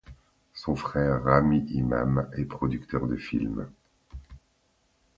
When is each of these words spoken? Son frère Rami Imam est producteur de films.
Son 0.55 0.75
frère 0.75 1.23
Rami 1.25 1.59
Imam 1.75 2.27
est 2.35 2.45
producteur 2.45 3.05
de 3.05 3.15
films. 3.17 3.69